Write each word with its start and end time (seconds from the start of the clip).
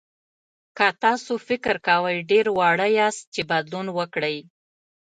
که 0.77 0.87
تاسو 1.03 1.33
فکر 1.47 1.75
کوئ 1.87 2.17
ډېر 2.31 2.45
واړه 2.57 2.87
یاست 2.99 3.23
چې 3.33 3.41
بدلون 3.49 3.87
وکړئ. 3.97 4.37